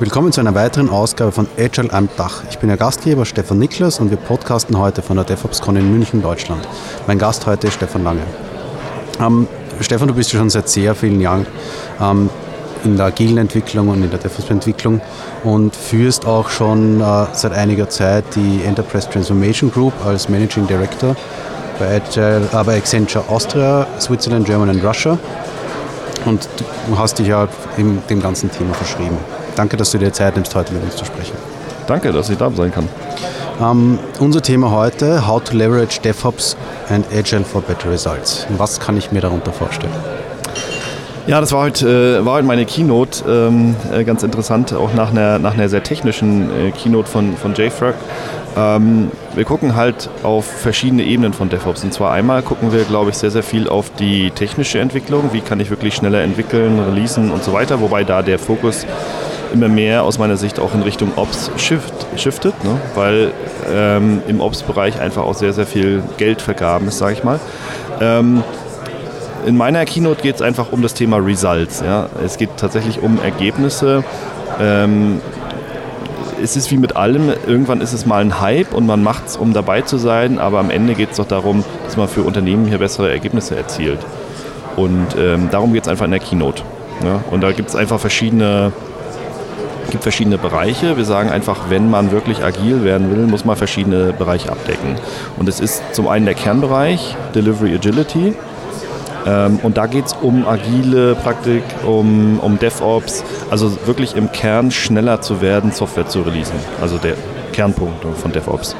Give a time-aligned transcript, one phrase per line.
[0.00, 2.42] Willkommen zu einer weiteren Ausgabe von Agile am Dach.
[2.50, 6.20] Ich bin Ihr Gastgeber Stefan Niklas und wir podcasten heute von der DevOpsCon in München,
[6.20, 6.66] Deutschland.
[7.06, 8.22] Mein Gast heute ist Stefan Lange.
[9.20, 9.46] Ähm,
[9.80, 11.46] Stefan, du bist ja schon seit sehr vielen Jahren
[12.00, 12.28] ähm,
[12.82, 15.00] in der agilen Entwicklung und in der DevOps-Entwicklung
[15.44, 21.14] und führst auch schon äh, seit einiger Zeit die Enterprise Transformation Group als Managing Director
[21.78, 25.16] bei, Agile, äh, bei Accenture Austria, Switzerland, Germany und Russia.
[26.24, 26.48] Und
[26.88, 27.46] du hast dich ja
[27.78, 29.18] dem ganzen Thema verschrieben.
[29.56, 31.36] Danke, dass du dir Zeit nimmst, heute mit uns zu sprechen.
[31.86, 32.88] Danke, dass ich da sein kann.
[33.62, 36.56] Ähm, unser Thema heute, How to Leverage DevOps
[36.88, 38.46] and Agile for Better Results.
[38.56, 39.92] Was kann ich mir darunter vorstellen?
[41.26, 45.10] Ja, das war heute, äh, war heute meine Keynote, ähm, äh, ganz interessant, auch nach
[45.10, 47.94] einer, nach einer sehr technischen äh, Keynote von, von JFrog.
[48.56, 51.82] Ähm, wir gucken halt auf verschiedene Ebenen von DevOps.
[51.82, 55.30] Und zwar einmal gucken wir, glaube ich, sehr, sehr viel auf die technische Entwicklung.
[55.32, 57.80] Wie kann ich wirklich schneller entwickeln, releasen und so weiter.
[57.80, 58.86] Wobei da der Fokus
[59.54, 62.78] immer mehr aus meiner Sicht auch in Richtung Ops shift, shiftet, ne?
[62.94, 63.32] weil
[63.72, 67.40] ähm, im Ops-Bereich einfach auch sehr, sehr viel Geld vergaben ist, sage ich mal.
[68.00, 68.42] Ähm,
[69.46, 71.80] in meiner Keynote geht es einfach um das Thema Results.
[71.80, 72.08] Ja?
[72.22, 74.04] Es geht tatsächlich um Ergebnisse.
[74.60, 75.20] Ähm,
[76.42, 79.36] es ist wie mit allem, irgendwann ist es mal ein Hype und man macht es,
[79.36, 82.66] um dabei zu sein, aber am Ende geht es doch darum, dass man für Unternehmen
[82.66, 84.00] hier bessere Ergebnisse erzielt.
[84.76, 86.62] Und ähm, darum geht es einfach in der Keynote.
[87.04, 87.22] Ja?
[87.30, 88.72] Und da gibt es einfach verschiedene
[89.90, 90.96] gibt verschiedene Bereiche.
[90.96, 94.96] Wir sagen einfach, wenn man wirklich agil werden will, muss man verschiedene Bereiche abdecken.
[95.36, 98.34] Und es ist zum einen der Kernbereich, Delivery Agility.
[99.26, 104.70] Ähm, und da geht es um agile Praktik, um, um DevOps, also wirklich im Kern
[104.70, 106.56] schneller zu werden, Software zu releasen.
[106.80, 107.14] Also der
[107.52, 108.76] Kernpunkt von DevOps.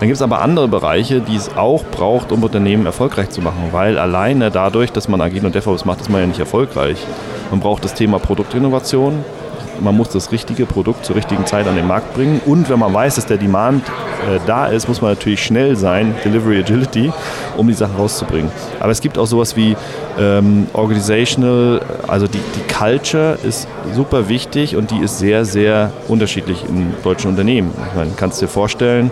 [0.00, 3.68] Dann gibt es aber andere Bereiche, die es auch braucht, um Unternehmen erfolgreich zu machen,
[3.72, 6.96] weil alleine dadurch, dass man agil und DevOps macht, ist man ja nicht erfolgreich.
[7.50, 9.22] Man braucht das Thema Produktinnovation,
[9.80, 12.40] man muss das richtige Produkt zur richtigen Zeit an den Markt bringen.
[12.44, 13.84] Und wenn man weiß, dass der Demand
[14.30, 17.12] äh, da ist, muss man natürlich schnell sein, Delivery Agility,
[17.56, 18.50] um die Sachen rauszubringen.
[18.78, 19.76] Aber es gibt auch sowas wie
[20.18, 26.64] ähm, Organizational, also die, die Culture ist super wichtig und die ist sehr, sehr unterschiedlich
[26.68, 27.72] in deutschen Unternehmen.
[27.90, 29.10] Ich meine, kannst dir vorstellen,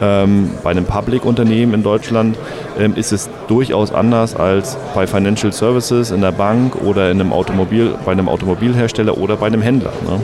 [0.00, 2.36] ähm, bei einem Public-Unternehmen in Deutschland
[2.78, 7.32] ähm, ist es durchaus anders als bei Financial Services in der Bank oder in einem
[7.32, 9.92] Automobil, bei einem Automobilhersteller oder bei einem Händler.
[10.08, 10.20] Ne?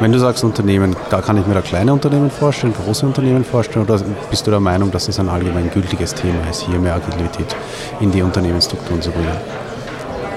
[0.00, 3.84] Wenn du sagst Unternehmen, da kann ich mir da kleine Unternehmen vorstellen, große Unternehmen vorstellen
[3.84, 4.00] oder
[4.30, 7.54] bist du der Meinung, dass es ein allgemein gültiges Thema ist, hier mehr Agilität
[8.00, 9.36] in die Unternehmensstrukturen zu bringen?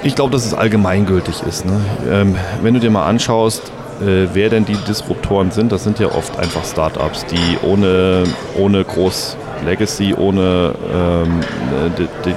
[0.03, 1.65] Ich glaube, dass es allgemeingültig ist.
[1.65, 1.79] Ne?
[2.11, 6.07] Ähm, wenn du dir mal anschaust, äh, wer denn die Disruptoren sind, das sind ja
[6.07, 8.23] oft einfach Startups, die ohne,
[8.57, 11.39] ohne groß Legacy, ohne ähm,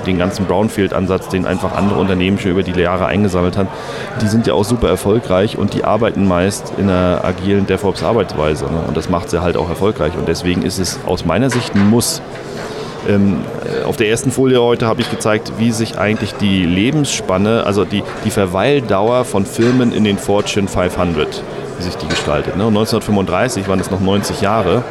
[0.06, 3.68] den ganzen Brownfield-Ansatz, den einfach andere Unternehmen schon über die Jahre eingesammelt haben,
[4.22, 8.64] die sind ja auch super erfolgreich und die arbeiten meist in einer agilen DevOps-Arbeitsweise.
[8.64, 8.80] Ne?
[8.86, 10.12] Und das macht sie halt auch erfolgreich.
[10.16, 12.22] Und deswegen ist es aus meiner Sicht ein Muss.
[13.08, 13.38] Ähm,
[13.84, 18.02] auf der ersten Folie heute habe ich gezeigt, wie sich eigentlich die Lebensspanne, also die,
[18.24, 21.42] die Verweildauer von Firmen in den Fortune 500,
[21.78, 22.56] wie sich die gestaltet.
[22.56, 22.66] Ne?
[22.66, 24.82] 1935 waren es noch 90 Jahre.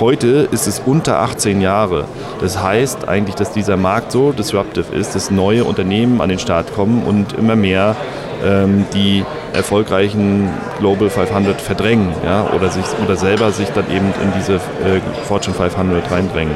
[0.00, 2.04] Heute ist es unter 18 Jahre.
[2.40, 6.72] Das heißt eigentlich, dass dieser Markt so disruptive ist, dass neue Unternehmen an den Start
[6.72, 7.96] kommen und immer mehr
[8.44, 14.32] ähm, die erfolgreichen Global 500 verdrängen ja, oder, sich, oder selber sich dann eben in
[14.38, 16.54] diese äh, Fortune 500 reindrängen.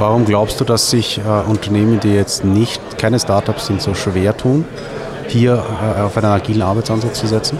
[0.00, 4.36] Warum glaubst du, dass sich äh, Unternehmen, die jetzt nicht keine Startups sind, so schwer
[4.36, 4.64] tun,
[5.28, 5.64] hier
[5.96, 7.58] äh, auf einen agilen Arbeitsansatz zu setzen?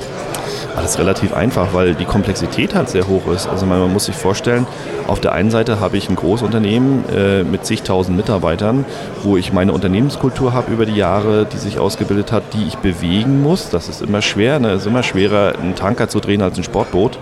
[0.77, 3.47] Alles relativ einfach, weil die Komplexität halt sehr hoch ist.
[3.47, 4.67] Also man, muss sich vorstellen,
[5.07, 8.85] auf der einen Seite habe ich ein Großunternehmen äh, mit zigtausend Mitarbeitern,
[9.23, 13.43] wo ich meine Unternehmenskultur habe über die Jahre, die sich ausgebildet hat, die ich bewegen
[13.43, 13.71] muss.
[13.71, 14.59] Das ist immer schwer.
[14.59, 14.71] Ne?
[14.71, 17.19] Es ist immer schwerer, einen Tanker zu drehen als ein Sportboot.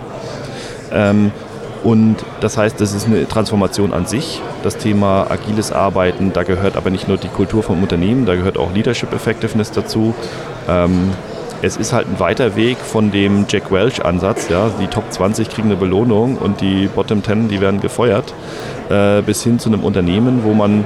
[0.90, 1.32] Ähm,
[1.84, 4.40] und das heißt, das ist eine Transformation an sich.
[4.62, 8.56] Das Thema agiles Arbeiten, da gehört aber nicht nur die Kultur vom Unternehmen, da gehört
[8.56, 10.14] auch Leadership Effectiveness dazu.
[10.68, 11.10] Ähm,
[11.62, 14.48] es ist halt ein weiter Weg von dem Jack Welch-Ansatz.
[14.48, 14.70] Ja?
[14.80, 18.34] Die Top 20 kriegen eine Belohnung und die Bottom 10, die werden gefeuert,
[18.90, 20.84] äh, bis hin zu einem Unternehmen, wo man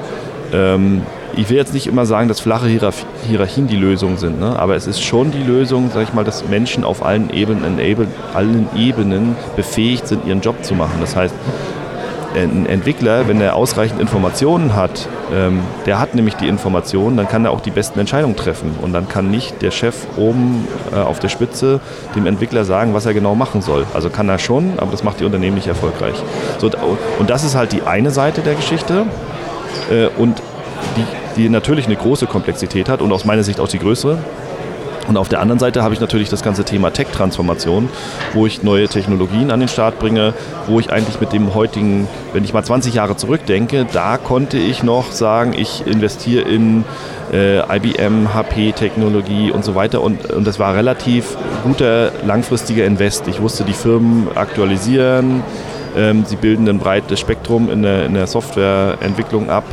[0.52, 1.02] ähm,
[1.34, 4.58] ich will jetzt nicht immer sagen, dass flache Hierarchien die Lösung sind, ne?
[4.58, 7.78] aber es ist schon die Lösung, sag ich mal, dass Menschen auf allen Ebenen,
[8.32, 10.94] allen Ebenen befähigt sind, ihren Job zu machen.
[11.00, 11.34] Das heißt,
[12.34, 17.44] ein Entwickler, wenn er ausreichend Informationen hat, ähm, der hat nämlich die Informationen, dann kann
[17.44, 18.74] er auch die besten Entscheidungen treffen.
[18.80, 21.80] Und dann kann nicht der Chef oben äh, auf der Spitze
[22.14, 23.86] dem Entwickler sagen, was er genau machen soll.
[23.94, 26.16] Also kann er schon, aber das macht die Unternehmen nicht erfolgreich.
[26.58, 26.70] So,
[27.18, 29.06] und das ist halt die eine Seite der Geschichte.
[29.90, 30.40] Äh, und
[30.96, 34.18] die, die natürlich eine große Komplexität hat und aus meiner Sicht auch die größere.
[35.08, 37.88] Und auf der anderen Seite habe ich natürlich das ganze Thema Tech-Transformation,
[38.34, 40.34] wo ich neue Technologien an den Start bringe,
[40.66, 44.82] wo ich eigentlich mit dem heutigen, wenn ich mal 20 Jahre zurückdenke, da konnte ich
[44.82, 46.84] noch sagen, ich investiere in
[47.32, 50.00] äh, IBM, HP-Technologie und so weiter.
[50.00, 53.28] Und, und das war relativ guter langfristiger Invest.
[53.28, 55.42] Ich wusste, die Firmen aktualisieren,
[55.96, 59.64] ähm, sie bilden ein breites Spektrum in der, in der Softwareentwicklung ab.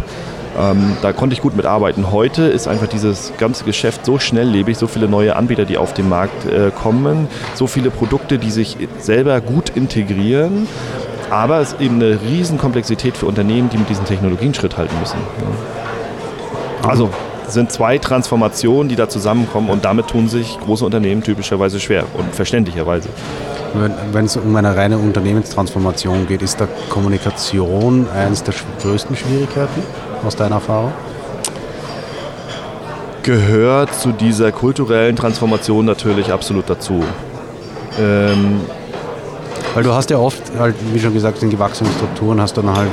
[0.60, 2.12] Ähm, da konnte ich gut mitarbeiten.
[2.12, 6.10] Heute ist einfach dieses ganze Geschäft so schnelllebig, so viele neue Anbieter, die auf den
[6.10, 10.68] Markt äh, kommen, so viele Produkte, die sich selber gut integrieren.
[11.32, 15.18] Aber es ist eben eine Riesenkomplexität für Unternehmen, die mit diesen Technologien Schritt halten müssen.
[15.40, 16.90] Ja.
[16.90, 17.10] Also
[17.48, 22.34] sind zwei Transformationen, die da zusammenkommen und damit tun sich große Unternehmen typischerweise schwer und
[22.34, 23.10] verständlicherweise.
[24.12, 29.82] Wenn es um eine reine Unternehmenstransformation geht, ist da Kommunikation eines der größten Schwierigkeiten?
[30.26, 30.92] Aus deiner Erfahrung?
[33.24, 37.04] Gehört zu dieser kulturellen Transformation natürlich absolut dazu.
[38.00, 38.62] Ähm,
[39.74, 42.76] Weil du hast ja oft, halt, wie schon gesagt, in gewachsenen Strukturen hast du dann
[42.76, 42.90] halt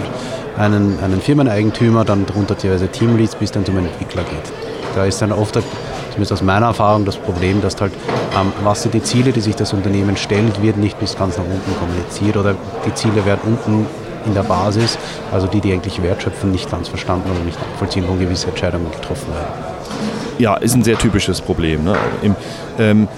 [0.57, 4.53] einen, einen Firmeneigentümer, dann darunter teilweise Teamleads, bis dann zum Entwickler geht.
[4.95, 5.55] Da ist dann oft,
[6.11, 7.93] zumindest aus meiner Erfahrung, das Problem, dass halt,
[8.39, 11.45] ähm, was sind die Ziele, die sich das Unternehmen stellt, wird nicht bis ganz nach
[11.45, 12.55] unten kommuniziert oder
[12.87, 13.87] die Ziele werden unten
[14.27, 14.99] in der Basis,
[15.33, 18.91] also die, die eigentlich Wert schöpfen, nicht ganz verstanden oder nicht nachvollziehen, wo gewisse Entscheidungen
[18.91, 19.80] getroffen werden.
[20.41, 21.85] Ja, ist ein sehr typisches Problem.
[21.85, 21.95] Ne?
[22.23, 22.35] Im,
[22.79, 23.09] ähm,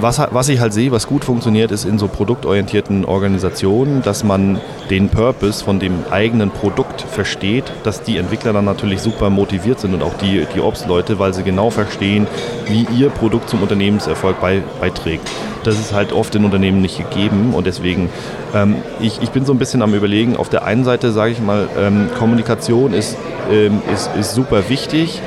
[0.00, 4.58] was, was ich halt sehe, was gut funktioniert, ist in so produktorientierten Organisationen, dass man
[4.88, 9.92] den Purpose von dem eigenen Produkt versteht, dass die Entwickler dann natürlich super motiviert sind
[9.92, 12.26] und auch die, die Ops-Leute, weil sie genau verstehen,
[12.66, 15.28] wie ihr Produkt zum Unternehmenserfolg bei, beiträgt.
[15.64, 18.08] Das ist halt oft in Unternehmen nicht gegeben und deswegen,
[18.54, 21.40] ähm, ich, ich bin so ein bisschen am Überlegen, auf der einen Seite sage ich
[21.40, 23.18] mal, ähm, Kommunikation ist,
[23.52, 25.20] ähm, ist, ist super wichtig,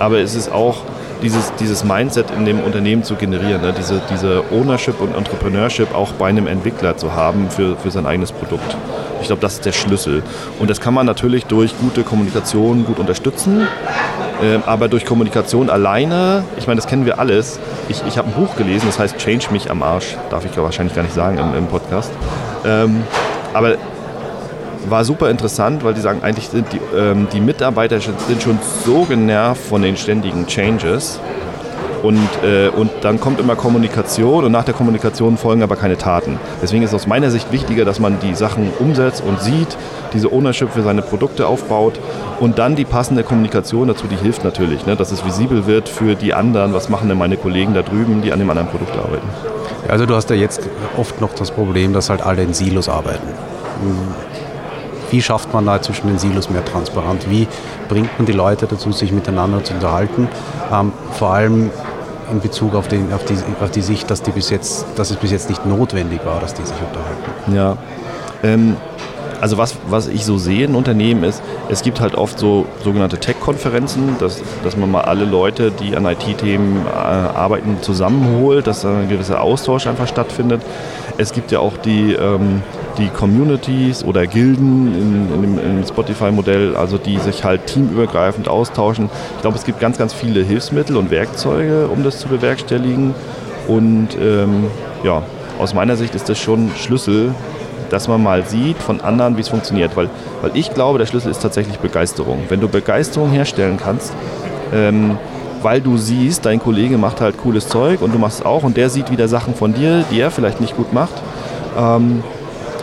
[0.00, 0.82] aber es ist auch
[1.22, 3.74] dieses, dieses Mindset in dem Unternehmen zu generieren, ne?
[3.76, 8.32] diese, diese Ownership und Entrepreneurship auch bei einem Entwickler zu haben für, für sein eigenes
[8.32, 8.76] Produkt.
[9.20, 10.22] Ich glaube, das ist der Schlüssel.
[10.58, 13.66] Und das kann man natürlich durch gute Kommunikation gut unterstützen,
[14.42, 17.58] äh, aber durch Kommunikation alleine, ich meine, das kennen wir alles.
[17.88, 20.94] Ich, ich habe ein Buch gelesen, das heißt Change mich am Arsch, darf ich wahrscheinlich
[20.94, 22.12] gar nicht sagen im, im Podcast.
[22.64, 23.02] Ähm,
[23.54, 23.76] aber
[24.90, 29.04] war super interessant, weil die sagen, eigentlich sind die, ähm, die Mitarbeiter sind schon so
[29.04, 31.20] genervt von den ständigen Changes.
[32.02, 36.38] Und, äh, und dann kommt immer Kommunikation und nach der Kommunikation folgen aber keine Taten.
[36.62, 39.76] Deswegen ist es aus meiner Sicht wichtiger, dass man die Sachen umsetzt und sieht,
[40.12, 41.98] diese Ownership für seine Produkte aufbaut
[42.38, 46.14] und dann die passende Kommunikation dazu, die hilft natürlich, ne, dass es visibel wird für
[46.14, 49.26] die anderen, was machen denn meine Kollegen da drüben, die an dem anderen Produkt arbeiten.
[49.88, 50.60] Also du hast ja jetzt
[50.96, 53.26] oft noch das Problem, dass halt alle in Silos arbeiten.
[55.10, 57.26] Wie schafft man da zwischen den Silos mehr Transparenz?
[57.28, 57.46] Wie
[57.88, 60.28] bringt man die Leute dazu, sich miteinander zu unterhalten?
[60.72, 61.70] Ähm, vor allem
[62.30, 65.16] in Bezug auf, den, auf, die, auf die Sicht, dass, die bis jetzt, dass es
[65.16, 67.54] bis jetzt nicht notwendig war, dass die sich unterhalten.
[67.54, 67.76] Ja.
[68.42, 68.76] Ähm,
[69.40, 73.18] also was, was ich so sehe in Unternehmen ist, es gibt halt oft so sogenannte
[73.18, 79.08] Tech-Konferenzen, dass, dass man mal alle Leute, die an IT-Themen äh, arbeiten, zusammenholt, dass ein
[79.08, 80.62] gewisser Austausch einfach stattfindet.
[81.18, 82.62] Es gibt ja auch die, ähm,
[82.98, 89.10] die Communities oder Gilden in, in im Spotify-Modell, also die sich halt teamübergreifend austauschen.
[89.36, 93.14] Ich glaube, es gibt ganz, ganz viele Hilfsmittel und Werkzeuge, um das zu bewerkstelligen.
[93.68, 94.64] Und ähm,
[95.04, 95.22] ja,
[95.58, 97.34] aus meiner Sicht ist das schon Schlüssel,
[97.90, 99.96] dass man mal sieht von anderen, wie es funktioniert.
[99.96, 100.08] Weil,
[100.42, 102.44] weil ich glaube, der Schlüssel ist tatsächlich Begeisterung.
[102.48, 104.12] Wenn du Begeisterung herstellen kannst,
[104.72, 105.18] ähm,
[105.62, 108.76] weil du siehst, dein Kollege macht halt cooles Zeug und du machst es auch und
[108.76, 111.14] der sieht wieder Sachen von dir, die er vielleicht nicht gut macht.
[111.76, 112.22] Ähm,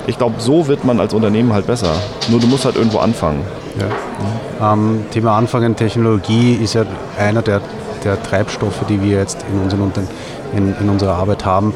[0.07, 1.93] ich glaube, so wird man als Unternehmen halt besser.
[2.29, 3.41] Nur du musst halt irgendwo anfangen.
[3.79, 4.73] Ja.
[4.73, 6.85] Ähm, Thema Anfangen Technologie ist ja
[7.17, 7.61] einer der,
[8.03, 9.91] der Treibstoffe, die wir jetzt in, unseren,
[10.55, 11.73] in, in unserer Arbeit haben.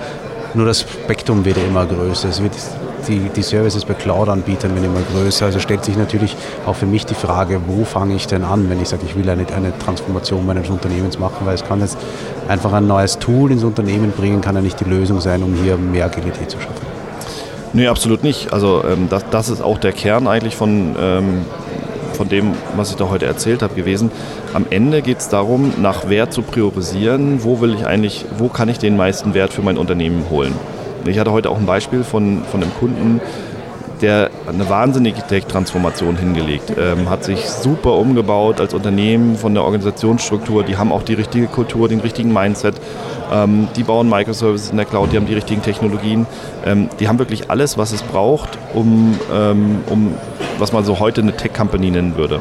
[0.54, 2.30] Nur das Spektrum wird immer größer.
[2.30, 2.54] Es wird
[3.08, 5.46] die, die Services bei Cloud-Anbietern werden immer größer.
[5.46, 8.82] Also stellt sich natürlich auch für mich die Frage, wo fange ich denn an, wenn
[8.82, 11.98] ich sage, ich will eine, eine Transformation meines Unternehmens machen, weil es kann jetzt
[12.48, 15.78] einfach ein neues Tool ins Unternehmen bringen, kann ja nicht die Lösung sein, um hier
[15.78, 16.97] mehr Agilität zu schaffen.
[17.74, 18.54] Nee, absolut nicht.
[18.54, 21.46] Also ähm, das, das ist auch der Kern eigentlich von, ähm,
[22.14, 24.12] von dem, was ich da heute erzählt habe, gewesen.
[24.54, 28.70] Am Ende geht es darum, nach Wert zu priorisieren, wo will ich eigentlich, wo kann
[28.70, 30.54] ich den meisten Wert für mein Unternehmen holen.
[31.06, 33.22] Ich hatte heute auch ein Beispiel von, von einem Kunden,
[34.02, 40.64] der eine wahnsinnige Tech-Transformation hingelegt, ähm, hat sich super umgebaut als Unternehmen von der Organisationsstruktur.
[40.64, 42.76] Die haben auch die richtige Kultur, den richtigen Mindset.
[43.32, 46.26] Ähm, die bauen Microservices in der Cloud, die haben die richtigen Technologien.
[46.66, 50.14] Ähm, die haben wirklich alles, was es braucht, um, ähm, um
[50.60, 52.40] was man so heute eine Tech-Company nennen würde.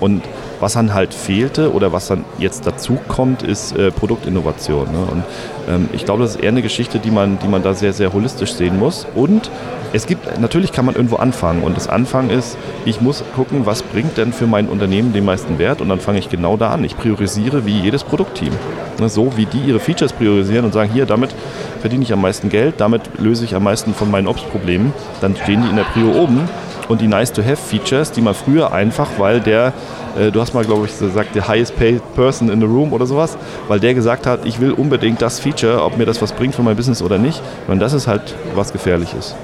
[0.00, 0.22] Und
[0.60, 4.90] was dann halt fehlte oder was dann jetzt dazu kommt, ist äh, Produktinnovation.
[4.90, 4.98] Ne?
[4.98, 5.24] Und
[5.68, 8.12] ähm, ich glaube, das ist eher eine Geschichte, die man, die man da sehr, sehr
[8.12, 9.06] holistisch sehen muss.
[9.14, 9.50] Und
[9.96, 11.62] es gibt, natürlich kann man irgendwo anfangen.
[11.62, 15.58] Und das Anfangen ist, ich muss gucken, was bringt denn für mein Unternehmen den meisten
[15.58, 15.80] Wert.
[15.80, 16.84] Und dann fange ich genau da an.
[16.84, 18.52] Ich priorisiere wie jedes Produktteam.
[19.00, 19.08] Ne?
[19.08, 21.34] So wie die ihre Features priorisieren und sagen, hier, damit
[21.80, 24.92] verdiene ich am meisten Geld, damit löse ich am meisten von meinen Ops-Problemen.
[25.20, 26.48] Dann stehen die in der Prio oben
[26.88, 29.72] und die Nice-to-Have-Features, die man früher einfach, weil der,
[30.18, 33.06] äh, du hast mal, glaube ich, gesagt, der highest paid person in the room oder
[33.06, 33.36] sowas,
[33.66, 36.62] weil der gesagt hat, ich will unbedingt das Feature, ob mir das was bringt für
[36.62, 37.40] mein Business oder nicht.
[37.66, 39.34] Und das ist halt was Gefährliches.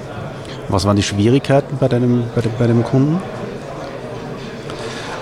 [0.69, 3.21] Was waren die Schwierigkeiten bei deinem, bei, de, bei dem Kunden?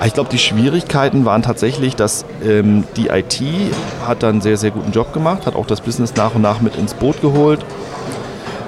[0.04, 3.40] Ich glaube, die Schwierigkeiten waren tatsächlich, dass ähm, die IT
[4.08, 6.60] hat dann einen sehr, sehr guten Job gemacht, hat auch das Business nach und nach
[6.60, 7.64] mit ins Boot geholt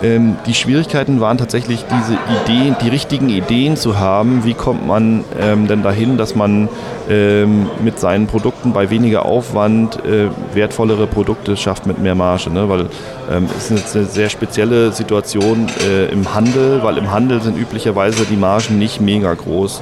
[0.04, 4.44] ähm, die Schwierigkeiten waren tatsächlich diese Ideen, die richtigen Ideen zu haben.
[4.44, 6.68] Wie kommt man ähm, denn dahin, dass man
[7.10, 12.50] ähm, mit seinen Produkten bei weniger Aufwand äh, wertvollere Produkte schafft mit mehr Marge?
[12.50, 12.68] Ne?
[12.68, 12.90] Weil
[13.32, 18.26] ähm, es ist eine sehr spezielle Situation äh, im Handel, weil im Handel sind üblicherweise
[18.26, 19.82] die Margen nicht mega groß.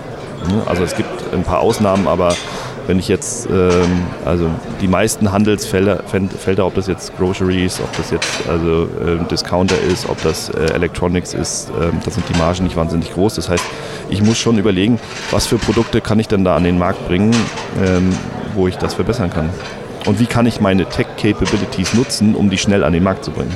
[0.50, 0.62] Ne?
[0.68, 2.36] Also es gibt ein paar Ausnahmen, aber
[2.88, 4.50] wenn ich jetzt, ähm, also
[4.82, 6.04] die meisten Handelsfelder,
[6.40, 10.74] Felder, ob das jetzt Groceries, ob das jetzt also äh, Discounter ist, ob das äh,
[10.74, 13.36] Electronics ist, äh, da sind die Margen nicht wahnsinnig groß.
[13.36, 13.64] Das heißt,
[14.10, 15.00] ich muss schon überlegen,
[15.32, 17.36] was für Produkte kann ich denn da an den Markt bringen,
[17.84, 18.14] ähm,
[18.56, 19.50] wo ich das verbessern kann.
[20.06, 23.56] Und wie kann ich meine Tech-Capabilities nutzen, um die schnell an den Markt zu bringen.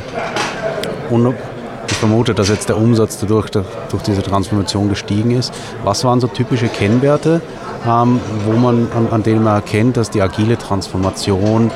[1.87, 5.53] Ich vermute, dass jetzt der Umsatz dadurch, durch diese Transformation gestiegen ist.
[5.83, 7.41] Was waren so typische Kennwerte,
[7.87, 11.71] ähm, wo man, an, an denen man erkennt, dass die agile Transformation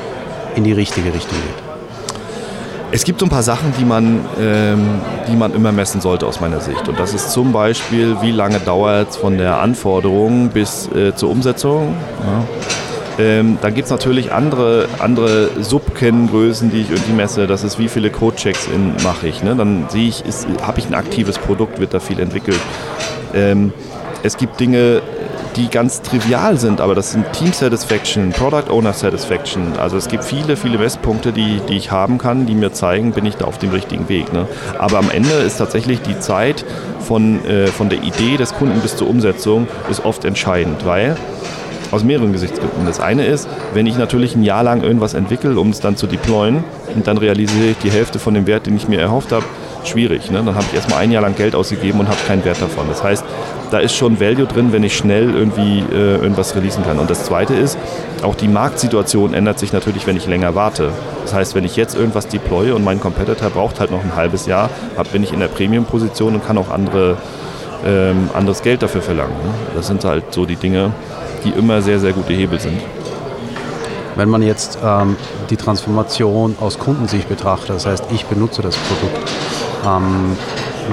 [0.56, 1.70] in die richtige Richtung geht?
[2.92, 6.40] Es gibt so ein paar Sachen, die man, ähm, die man immer messen sollte aus
[6.40, 6.88] meiner Sicht.
[6.88, 11.30] Und das ist zum Beispiel, wie lange dauert es von der Anforderung bis äh, zur
[11.30, 11.94] Umsetzung.
[12.24, 12.42] Ja.
[13.20, 17.46] Ähm, dann gibt es natürlich andere, andere Subkenngrößen, die ich irgendwie messe.
[17.46, 18.68] Das ist, wie viele Codechecks
[19.04, 19.42] mache ich.
[19.42, 19.54] Ne?
[19.56, 20.24] Dann sehe ich,
[20.62, 22.60] habe ich ein aktives Produkt, wird da viel entwickelt.
[23.34, 23.74] Ähm,
[24.22, 25.02] es gibt Dinge,
[25.56, 29.74] die ganz trivial sind, aber das sind Team Satisfaction, Product Owner Satisfaction.
[29.78, 33.26] Also es gibt viele, viele Messpunkte, die, die ich haben kann, die mir zeigen, bin
[33.26, 34.32] ich da auf dem richtigen Weg.
[34.32, 34.46] Ne?
[34.78, 36.64] Aber am Ende ist tatsächlich die Zeit
[37.00, 41.16] von, äh, von der Idee des Kunden bis zur Umsetzung ist oft entscheidend, weil
[41.90, 42.86] aus mehreren Gesichtspunkten.
[42.86, 46.06] Das eine ist, wenn ich natürlich ein Jahr lang irgendwas entwickle, um es dann zu
[46.06, 49.44] deployen und dann realisiere ich die Hälfte von dem Wert, den ich mir erhofft habe,
[49.84, 50.30] schwierig.
[50.30, 50.42] Ne?
[50.44, 52.86] Dann habe ich erstmal ein Jahr lang Geld ausgegeben und habe keinen Wert davon.
[52.88, 53.24] Das heißt,
[53.70, 56.98] da ist schon Value drin, wenn ich schnell irgendwie äh, irgendwas releasen kann.
[56.98, 57.78] Und das Zweite ist,
[58.22, 60.90] auch die Marktsituation ändert sich natürlich, wenn ich länger warte.
[61.22, 64.46] Das heißt, wenn ich jetzt irgendwas deploye und mein Competitor braucht halt noch ein halbes
[64.46, 64.70] Jahr,
[65.12, 67.16] bin ich in der Premium-Position und kann auch andere,
[67.86, 69.32] ähm, anderes Geld dafür verlangen.
[69.32, 69.52] Ne?
[69.74, 70.92] Das sind halt so die Dinge,
[71.44, 72.80] die immer sehr, sehr gute Hebel sind.
[74.16, 75.16] Wenn man jetzt ähm,
[75.48, 79.30] die Transformation aus Kundensicht betrachtet, das heißt, ich benutze das Produkt,
[79.86, 80.36] ähm,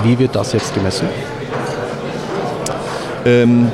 [0.04, 1.08] wie wird das jetzt gemessen?
[3.26, 3.72] Ähm,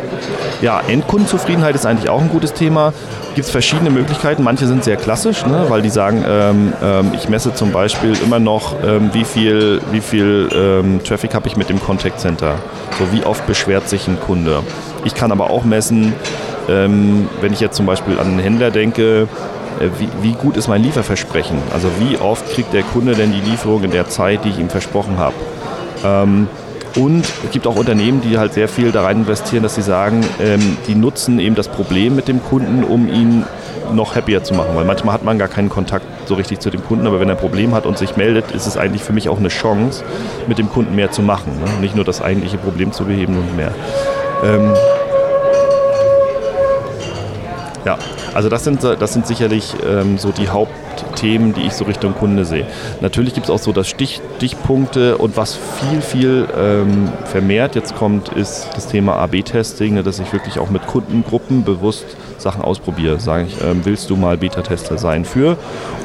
[0.61, 2.93] ja, Endkundenzufriedenheit ist eigentlich auch ein gutes Thema.
[3.35, 4.43] Gibt es verschiedene Möglichkeiten.
[4.43, 8.39] Manche sind sehr klassisch, ne, weil die sagen, ähm, ähm, ich messe zum Beispiel immer
[8.39, 12.55] noch, ähm, wie viel, wie viel ähm, Traffic habe ich mit dem Contact Center.
[12.97, 14.59] So wie oft beschwert sich ein Kunde.
[15.03, 16.13] Ich kann aber auch messen,
[16.69, 19.27] ähm, wenn ich jetzt zum Beispiel an einen Händler denke,
[19.79, 21.57] äh, wie, wie, gut ist mein Lieferversprechen?
[21.73, 24.69] Also wie oft kriegt der Kunde denn die Lieferung in der Zeit, die ich ihm
[24.69, 25.35] versprochen habe?
[26.03, 26.47] Ähm,
[26.95, 30.23] und es gibt auch Unternehmen, die halt sehr viel da rein investieren, dass sie sagen,
[30.39, 33.45] ähm, die nutzen eben das Problem mit dem Kunden, um ihn
[33.91, 34.75] noch happier zu machen.
[34.75, 37.35] Weil manchmal hat man gar keinen Kontakt so richtig zu dem Kunden, aber wenn er
[37.35, 40.03] ein Problem hat und sich meldet, ist es eigentlich für mich auch eine Chance,
[40.47, 41.59] mit dem Kunden mehr zu machen.
[41.59, 41.81] Ne?
[41.81, 43.73] Nicht nur das eigentliche Problem zu beheben und mehr.
[47.85, 47.97] Ja,
[48.33, 52.45] also das sind, das sind sicherlich ähm, so die Hauptthemen, die ich so Richtung Kunde
[52.45, 52.65] sehe.
[53.01, 57.95] Natürlich gibt es auch so das Stich, Stichpunkte und was viel, viel ähm, vermehrt jetzt
[57.95, 62.05] kommt, ist das Thema AB-Testing, ne, dass ich wirklich auch mit Kundengruppen bewusst
[62.37, 63.19] Sachen ausprobiere.
[63.19, 65.57] Sage ich, ähm, willst du mal Beta-Tester sein für?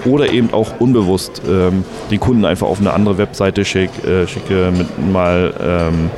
[0.05, 4.73] Oder eben auch unbewusst ähm, den Kunden einfach auf eine andere Webseite schick, äh, schicke,
[4.77, 6.11] mit mal ähm,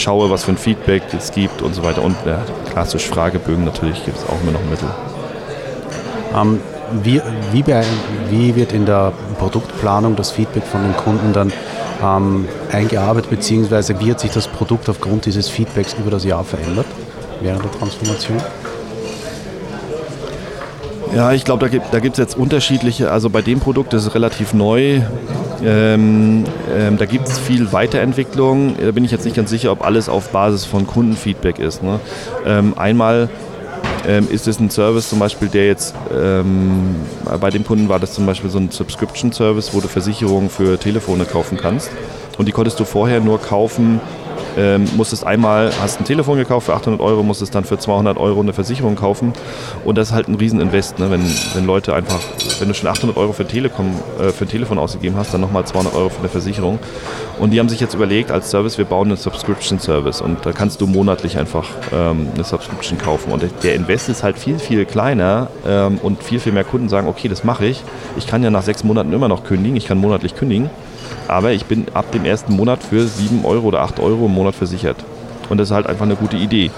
[0.00, 2.02] schaue, was für ein Feedback es gibt und so weiter.
[2.02, 4.88] Und ja, klassisch Fragebögen natürlich gibt es auch immer noch Mittel.
[6.34, 6.60] Ähm,
[7.02, 7.20] wie,
[7.52, 7.64] wie,
[8.30, 11.52] wie, wird in der Produktplanung das Feedback von den Kunden dann
[12.02, 16.86] ähm, eingearbeitet, beziehungsweise wie hat sich das Produkt aufgrund dieses Feedbacks über das Jahr verändert
[17.40, 18.38] während der Transformation?
[21.14, 24.54] Ja, ich glaube, da gibt es jetzt unterschiedliche, also bei dem Produkt ist es relativ
[24.54, 25.00] neu.
[25.64, 28.76] Ähm, ähm, da gibt es viel Weiterentwicklung.
[28.80, 31.82] Da bin ich jetzt nicht ganz sicher, ob alles auf Basis von Kundenfeedback ist.
[31.82, 32.00] Ne?
[32.46, 33.28] Ähm, einmal
[34.06, 36.96] ähm, ist es ein Service zum Beispiel, der jetzt ähm,
[37.40, 41.24] bei dem Kunden war das zum Beispiel so ein Subscription-Service, wo du Versicherungen für Telefone
[41.24, 41.90] kaufen kannst.
[42.38, 44.00] Und die konntest du vorher nur kaufen,
[44.56, 48.40] ähm, musstest einmal, hast ein Telefon gekauft für 800 Euro, musstest dann für 200 Euro
[48.40, 49.32] eine Versicherung kaufen.
[49.84, 51.10] Und das ist halt ein Rieseninvest, ne?
[51.10, 51.22] wenn,
[51.54, 52.20] wenn Leute einfach,
[52.58, 55.64] wenn du schon 800 Euro für, Telekom, äh, für ein Telefon ausgegeben hast, dann nochmal
[55.64, 56.78] 200 Euro für eine Versicherung.
[57.38, 60.80] Und die haben sich jetzt überlegt, als Service, wir bauen einen Subscription-Service und da kannst
[60.80, 63.32] du monatlich einfach ähm, eine Subscription kaufen.
[63.32, 67.08] Und der Invest ist halt viel, viel kleiner ähm, und viel, viel mehr Kunden sagen,
[67.08, 67.82] okay, das mache ich.
[68.18, 70.68] Ich kann ja nach sechs Monaten immer noch kündigen, ich kann monatlich kündigen
[71.28, 74.54] aber ich bin ab dem ersten Monat für 7 Euro oder 8 Euro im Monat
[74.54, 74.96] versichert.
[75.48, 76.70] Und das ist halt einfach eine gute Idee.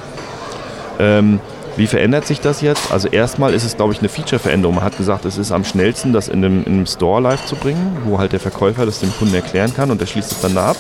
[0.99, 1.41] Ähm,
[1.77, 2.93] wie verändert sich das jetzt?
[2.93, 4.77] Also erstmal ist es, glaube ich, eine Feature-Veränderung.
[4.77, 7.57] Man hat gesagt, es ist am schnellsten, das in einem, in einem Store live zu
[7.57, 10.55] bringen, wo halt der Verkäufer das dem Kunden erklären kann und der schließt es dann
[10.55, 10.77] da ab.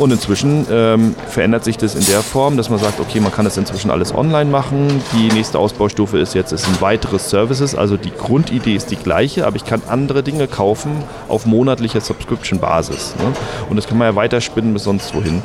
[0.00, 3.44] Und inzwischen ähm, verändert sich das in der Form, dass man sagt, okay, man kann
[3.44, 4.88] das inzwischen alles online machen.
[5.12, 7.74] Die nächste Ausbaustufe ist jetzt, es sind weitere Services.
[7.74, 10.90] Also die Grundidee ist die gleiche, aber ich kann andere Dinge kaufen
[11.28, 13.14] auf monatlicher Subscription-Basis.
[13.18, 13.34] Ne?
[13.68, 15.42] Und das kann man ja weiterspinnen bis sonst wohin.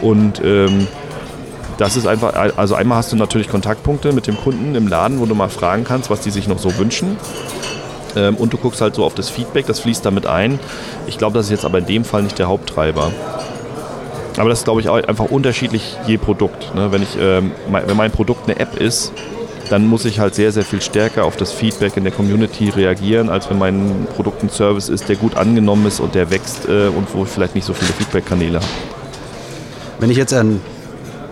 [0.00, 0.86] Und ähm,
[1.76, 5.26] das ist einfach, also einmal hast du natürlich Kontaktpunkte mit dem Kunden im Laden, wo
[5.26, 7.16] du mal fragen kannst, was die sich noch so wünschen.
[8.14, 10.60] Ähm, und du guckst halt so auf das Feedback, das fließt damit ein.
[11.08, 13.10] Ich glaube, das ist jetzt aber in dem Fall nicht der Haupttreiber.
[14.36, 16.74] Aber das ist, glaube ich, auch einfach unterschiedlich je Produkt.
[16.74, 16.92] Ne?
[16.92, 19.12] Wenn, ich, ähm, wenn mein Produkt eine App ist,
[19.70, 23.30] dann muss ich halt sehr, sehr viel stärker auf das Feedback in der Community reagieren,
[23.30, 26.88] als wenn mein Produkt ein Service ist, der gut angenommen ist und der wächst äh,
[26.88, 28.66] und wo ich vielleicht nicht so viele Feedback-Kanäle habe.
[29.98, 30.60] Wenn ich jetzt ein,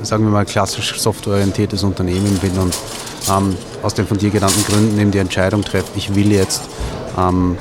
[0.03, 2.75] sagen wir mal, klassisch softwareorientiertes Unternehmen bin und
[3.31, 6.63] ähm, aus den von dir genannten Gründen eben die Entscheidung treffe, ich will jetzt
[7.19, 7.57] ähm,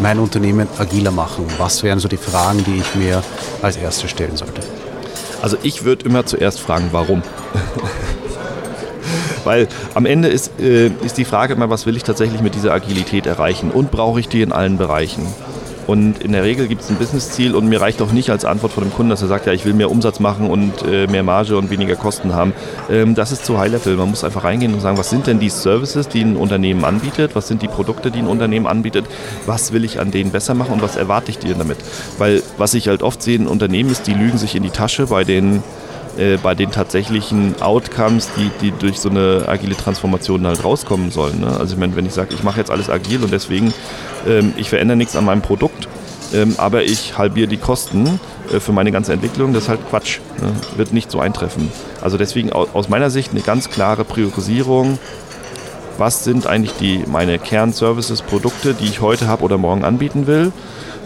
[0.00, 1.46] mein Unternehmen agiler machen?
[1.58, 3.22] Was wären so die Fragen, die ich mir
[3.62, 4.60] als erstes stellen sollte?
[5.42, 7.22] Also ich würde immer zuerst fragen, warum?
[9.44, 12.72] Weil am Ende ist, äh, ist die Frage immer, was will ich tatsächlich mit dieser
[12.72, 15.26] Agilität erreichen und brauche ich die in allen Bereichen?
[15.86, 18.72] Und in der Regel gibt es ein Businessziel und mir reicht auch nicht als Antwort
[18.72, 21.22] von dem Kunden, dass er sagt, ja, ich will mehr Umsatz machen und äh, mehr
[21.22, 22.52] Marge und weniger Kosten haben.
[22.90, 23.96] Ähm, das ist zu High Level.
[23.96, 27.34] Man muss einfach reingehen und sagen, was sind denn die Services, die ein Unternehmen anbietet?
[27.34, 29.06] Was sind die Produkte, die ein Unternehmen anbietet?
[29.46, 31.78] Was will ich an denen besser machen und was erwarte ich dir damit?
[32.18, 35.06] Weil was ich halt oft sehe in Unternehmen ist, die lügen sich in die Tasche
[35.06, 35.62] bei den
[36.18, 41.40] äh, bei den tatsächlichen Outcomes, die, die durch so eine agile Transformation halt rauskommen sollen.
[41.40, 41.48] Ne?
[41.48, 43.72] Also ich meine, wenn ich sage, ich mache jetzt alles agil und deswegen,
[44.26, 45.88] ähm, ich verändere nichts an meinem Produkt,
[46.32, 48.18] ähm, aber ich halbiere die Kosten
[48.52, 50.20] äh, für meine ganze Entwicklung, das ist halt Quatsch.
[50.40, 50.52] Ne?
[50.76, 51.70] Wird nicht so eintreffen.
[52.00, 54.98] Also deswegen aus meiner Sicht eine ganz klare Priorisierung.
[55.98, 60.52] Was sind eigentlich die, meine Kernservices, Produkte, die ich heute habe oder morgen anbieten will?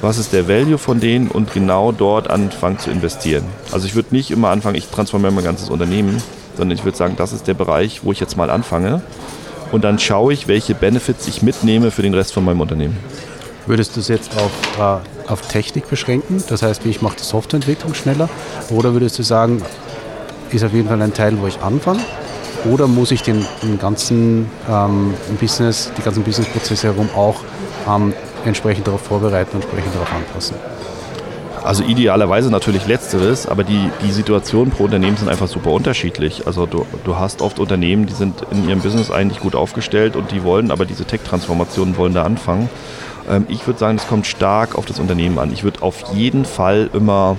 [0.03, 3.45] was ist der Value von denen und genau dort anfangen zu investieren.
[3.73, 6.23] Also ich würde nicht immer anfangen, ich transformiere mein ganzes Unternehmen,
[6.57, 9.03] sondern ich würde sagen, das ist der Bereich, wo ich jetzt mal anfange
[9.73, 12.97] und dann schaue ich, welche Benefits ich mitnehme für den Rest von meinem Unternehmen.
[13.67, 16.43] Würdest du es jetzt auf, äh, auf Technik beschränken?
[16.49, 18.29] Das heißt, wie ich mache die Softwareentwicklung schneller?
[18.71, 19.63] Oder würdest du sagen,
[20.51, 22.01] ist auf jeden Fall ein Teil, wo ich anfange?
[22.65, 27.41] Oder muss ich den, den ganzen ähm, Business, die ganzen Businessprozesse herum auch
[27.89, 28.13] ähm,
[28.45, 30.57] entsprechend darauf vorbereiten und entsprechend darauf anpassen.
[31.63, 36.47] Also idealerweise natürlich letzteres, aber die, die Situationen pro Unternehmen sind einfach super unterschiedlich.
[36.47, 40.31] Also du, du hast oft Unternehmen, die sind in ihrem Business eigentlich gut aufgestellt und
[40.31, 42.71] die wollen aber diese Tech-Transformationen wollen da anfangen.
[43.29, 45.53] Ähm, ich würde sagen, es kommt stark auf das Unternehmen an.
[45.53, 47.37] Ich würde auf jeden Fall immer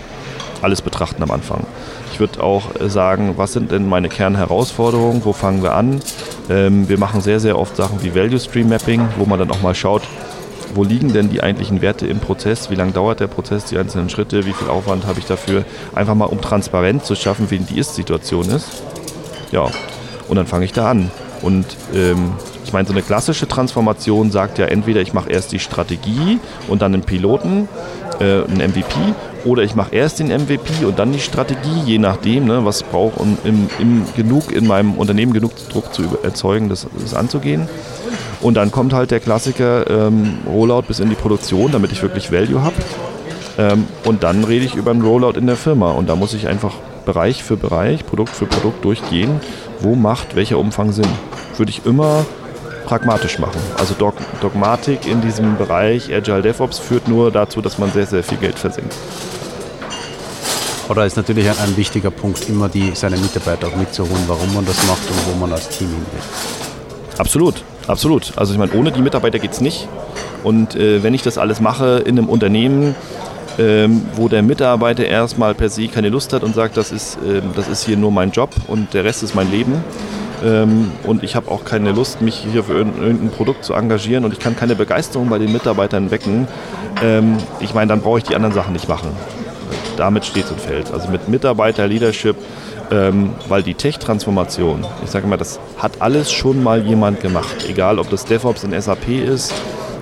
[0.61, 1.65] alles betrachten am Anfang.
[2.11, 6.01] Ich würde auch sagen, was sind denn meine Kernherausforderungen, wo fangen wir an?
[6.49, 9.61] Ähm, wir machen sehr, sehr oft Sachen wie Value Stream Mapping, wo man dann auch
[9.61, 10.03] mal schaut,
[10.75, 14.09] wo liegen denn die eigentlichen Werte im Prozess, wie lange dauert der Prozess, die einzelnen
[14.09, 17.79] Schritte, wie viel Aufwand habe ich dafür, einfach mal um transparent zu schaffen, wie die
[17.79, 18.83] Ist-Situation ist.
[19.51, 19.67] Ja,
[20.27, 21.11] und dann fange ich da an.
[21.41, 22.33] Und ähm,
[22.71, 26.81] ich meine, so eine klassische Transformation sagt ja entweder ich mache erst die Strategie und
[26.81, 27.67] dann einen Piloten,
[28.21, 28.95] äh, einen MVP,
[29.43, 33.19] oder ich mache erst den MVP und dann die Strategie, je nachdem, ne, was brauche
[33.19, 37.67] um im, im genug in meinem Unternehmen genug Druck zu erzeugen, das, das anzugehen.
[38.39, 42.31] Und dann kommt halt der Klassiker ähm, Rollout bis in die Produktion, damit ich wirklich
[42.31, 42.75] Value habe.
[43.57, 45.91] Ähm, und dann rede ich über einen Rollout in der Firma.
[45.91, 49.41] Und da muss ich einfach Bereich für Bereich, Produkt für Produkt durchgehen,
[49.81, 51.09] wo macht welcher Umfang Sinn.
[51.57, 52.25] Würde ich immer
[52.85, 53.59] pragmatisch machen.
[53.77, 58.23] Also Dog Dogmatik in diesem Bereich Agile DevOps führt nur dazu, dass man sehr, sehr
[58.23, 58.93] viel Geld versenkt.
[60.89, 64.65] Oder ist natürlich ein, ein wichtiger Punkt, immer die, seine Mitarbeiter auch mitzuholen, warum man
[64.65, 66.21] das macht und wo man als Team hin will.
[67.17, 68.33] Absolut, absolut.
[68.35, 69.87] Also ich meine, ohne die Mitarbeiter geht es nicht.
[70.43, 72.95] Und äh, wenn ich das alles mache in einem Unternehmen,
[73.59, 77.41] ähm, wo der Mitarbeiter erstmal per se keine Lust hat und sagt, das ist, äh,
[77.55, 79.83] das ist hier nur mein Job und der Rest ist mein Leben.
[80.43, 84.33] Ähm, und ich habe auch keine Lust, mich hier für irgendein Produkt zu engagieren und
[84.33, 86.47] ich kann keine Begeisterung bei den Mitarbeitern wecken.
[87.03, 89.09] Ähm, ich meine, dann brauche ich die anderen Sachen nicht machen.
[89.97, 90.91] Damit steht und fällt.
[90.91, 92.35] Also mit Mitarbeiter-Leadership,
[92.91, 97.65] ähm, weil die Tech-Transformation, ich sage mal, das hat alles schon mal jemand gemacht.
[97.69, 99.53] Egal, ob das DevOps in SAP ist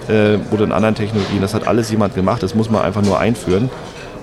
[0.08, 2.42] äh, oder in anderen Technologien, das hat alles jemand gemacht.
[2.44, 3.70] Das muss man einfach nur einführen.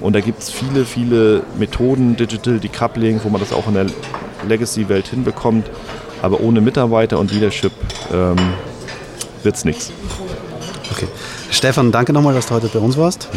[0.00, 3.86] Und da gibt es viele, viele Methoden, Digital Decoupling, wo man das auch in der
[4.46, 5.66] Legacy-Welt hinbekommt.
[6.22, 7.72] Aber ohne Mitarbeiter und Leadership
[8.12, 8.36] ähm,
[9.42, 9.92] wird es nichts.
[10.90, 11.08] Okay.
[11.50, 13.28] Stefan, danke nochmal, dass du heute bei uns warst.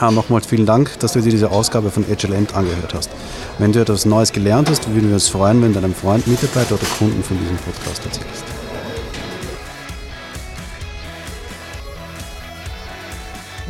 [0.00, 3.10] Ja, nochmals vielen Dank, dass du dir diese Ausgabe von Agile End angehört hast.
[3.58, 6.74] Wenn du etwas Neues gelernt hast, würden wir uns freuen, wenn du deinem Freund, Mitarbeiter
[6.74, 8.44] oder Kunden von diesem Podcast erzählst.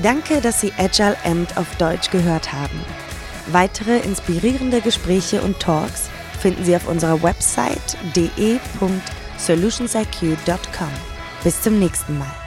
[0.02, 2.80] Danke, dass Sie Agile Amt auf Deutsch gehört haben.
[3.52, 6.10] Weitere inspirierende Gespräche und Talks
[6.46, 10.90] finden Sie auf unserer Website de.solutionsiq.com.
[11.42, 12.45] Bis zum nächsten Mal.